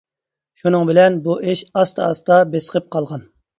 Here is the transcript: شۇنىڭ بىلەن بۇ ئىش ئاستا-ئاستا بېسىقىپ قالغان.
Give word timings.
شۇنىڭ 0.61 0.87
بىلەن 0.91 1.19
بۇ 1.27 1.37
ئىش 1.53 1.63
ئاستا-ئاستا 1.83 2.41
بېسىقىپ 2.57 2.91
قالغان. 2.99 3.33